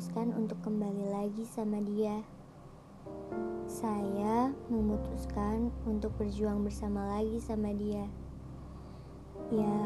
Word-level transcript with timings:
memutuskan 0.00 0.32
untuk 0.32 0.56
kembali 0.64 1.12
lagi 1.12 1.44
sama 1.44 1.76
dia. 1.84 2.24
Saya 3.68 4.48
memutuskan 4.72 5.68
untuk 5.84 6.16
berjuang 6.16 6.64
bersama 6.64 7.04
lagi 7.04 7.36
sama 7.36 7.68
dia. 7.76 8.08
Ya, 9.52 9.76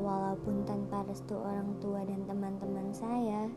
walaupun 0.00 0.64
tanpa 0.64 1.04
restu 1.04 1.36
orang 1.36 1.68
tua 1.84 2.00
dan 2.00 2.24
teman-teman 2.24 2.96
saya. 2.96 3.52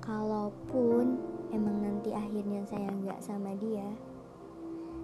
Kalaupun 0.00 1.20
emang 1.52 1.76
nanti 1.84 2.16
akhirnya 2.16 2.64
saya 2.64 2.88
nggak 2.88 3.20
sama 3.20 3.52
dia, 3.60 3.92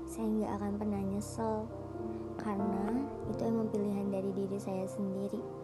saya 0.08 0.32
nggak 0.32 0.52
akan 0.56 0.72
pernah 0.80 1.02
nyesel 1.12 1.68
karena 2.40 3.04
itu 3.36 3.42
emang 3.44 3.68
pilihan 3.68 4.08
dari 4.08 4.32
diri 4.32 4.56
saya 4.56 4.88
sendiri 4.88 5.61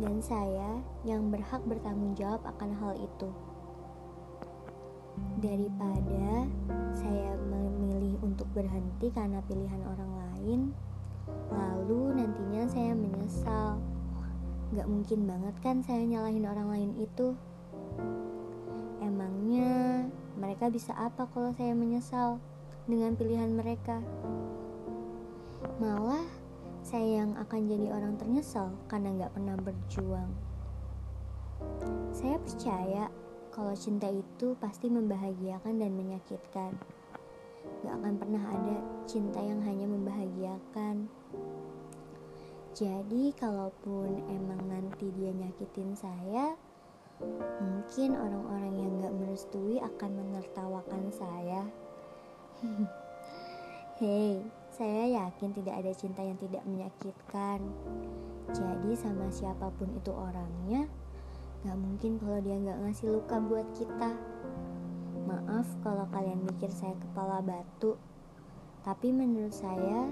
dan 0.00 0.16
saya 0.24 0.80
yang 1.04 1.28
berhak 1.28 1.60
bertanggung 1.68 2.16
jawab 2.16 2.40
akan 2.48 2.72
hal 2.80 2.92
itu. 2.96 3.28
Daripada 5.44 6.48
saya 6.96 7.36
memilih 7.36 8.16
untuk 8.24 8.48
berhenti 8.56 9.12
karena 9.12 9.44
pilihan 9.44 9.84
orang 9.84 10.12
lain 10.16 10.60
lalu 11.52 12.16
nantinya 12.16 12.64
saya 12.64 12.96
menyesal. 12.96 13.76
Gak 14.72 14.88
mungkin 14.88 15.28
banget 15.28 15.54
kan 15.60 15.76
saya 15.84 16.02
nyalahin 16.08 16.48
orang 16.48 16.68
lain 16.72 16.90
itu? 16.96 17.36
Emangnya 19.04 20.06
mereka 20.40 20.72
bisa 20.72 20.96
apa 20.96 21.28
kalau 21.28 21.52
saya 21.52 21.76
menyesal 21.76 22.40
dengan 22.88 23.12
pilihan 23.18 23.52
mereka? 23.52 24.00
Malah 25.76 26.39
saya 26.90 27.22
yang 27.22 27.38
akan 27.38 27.70
jadi 27.70 27.86
orang 27.94 28.18
ternyesal 28.18 28.74
karena 28.90 29.14
gak 29.22 29.38
pernah 29.38 29.54
berjuang. 29.62 30.26
Saya 32.10 32.34
percaya 32.42 33.06
kalau 33.54 33.70
cinta 33.78 34.10
itu 34.10 34.58
pasti 34.58 34.90
membahagiakan 34.90 35.78
dan 35.78 35.94
menyakitkan. 35.94 36.74
Gak 37.86 37.94
akan 37.94 38.14
pernah 38.18 38.42
ada 38.42 38.82
cinta 39.06 39.38
yang 39.38 39.62
hanya 39.62 39.86
membahagiakan. 39.86 41.06
Jadi 42.74 43.38
kalaupun 43.38 44.26
emang 44.26 44.58
nanti 44.66 45.14
dia 45.14 45.30
nyakitin 45.30 45.94
saya, 45.94 46.58
mungkin 47.62 48.18
orang-orang 48.18 48.74
yang 48.74 48.92
gak 48.98 49.14
merestui 49.14 49.78
akan 49.78 50.10
menertawakan 50.26 51.06
saya. 51.14 51.62
Hei, 54.02 54.42
saya 54.80 55.28
yakin 55.28 55.52
tidak 55.52 55.76
ada 55.76 55.92
cinta 55.92 56.24
yang 56.24 56.40
tidak 56.40 56.64
menyakitkan. 56.64 57.60
Jadi 58.48 58.96
sama 58.96 59.28
siapa 59.28 59.68
pun 59.76 59.92
itu 59.92 60.08
orangnya, 60.08 60.88
gak 61.68 61.76
mungkin 61.76 62.16
kalau 62.16 62.40
dia 62.40 62.56
gak 62.56 62.80
ngasih 62.80 63.12
luka 63.12 63.36
buat 63.44 63.68
kita. 63.76 64.16
Maaf 65.28 65.68
kalau 65.84 66.08
kalian 66.08 66.48
mikir 66.48 66.72
saya 66.72 66.96
kepala 66.96 67.44
batu, 67.44 68.00
tapi 68.80 69.12
menurut 69.12 69.52
saya 69.52 70.08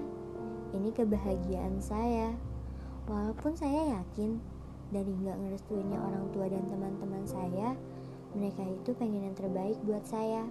ini 0.77 0.93
kebahagiaan 0.93 1.81
saya. 1.81 2.37
Walaupun 3.09 3.57
saya 3.57 3.97
yakin 3.97 4.37
dari 4.93 5.09
gak 5.25 5.49
ngerestuinnya 5.49 5.97
orang 5.97 6.29
tua 6.29 6.45
dan 6.45 6.69
teman-teman 6.69 7.25
saya, 7.25 7.73
mereka 8.37 8.61
itu 8.69 8.93
pengen 8.93 9.33
yang 9.33 9.33
terbaik 9.33 9.81
buat 9.81 10.05
saya. 10.05 10.45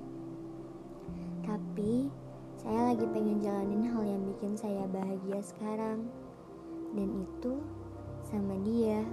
Saya 2.59 2.91
lagi 2.91 3.07
pengen 3.15 3.39
jalanin 3.39 3.87
hal 3.87 4.03
yang 4.03 4.23
bikin 4.35 4.59
saya 4.59 4.83
bahagia 4.91 5.39
sekarang. 5.47 6.11
Dan 6.91 7.23
itu 7.23 7.63
sama 8.27 8.59
dia. 8.67 9.07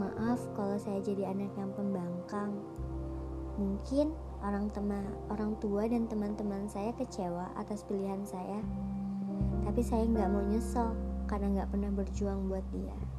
Maaf 0.00 0.40
kalau 0.56 0.80
saya 0.80 1.04
jadi 1.04 1.36
anak 1.36 1.52
yang 1.60 1.68
pembangkang. 1.76 2.56
Mungkin 3.60 4.16
orang 4.40 4.72
teman, 4.72 5.04
orang 5.28 5.52
tua 5.60 5.84
dan 5.84 6.08
teman-teman 6.08 6.64
saya 6.64 6.96
kecewa 6.96 7.52
atas 7.60 7.84
pilihan 7.84 8.24
saya. 8.24 8.64
Tapi 9.68 9.84
saya 9.84 10.08
nggak 10.08 10.32
mau 10.32 10.40
nyesel 10.40 10.96
karena 11.28 11.60
nggak 11.60 11.76
pernah 11.76 11.92
berjuang 11.92 12.48
buat 12.48 12.64
dia. 12.72 13.09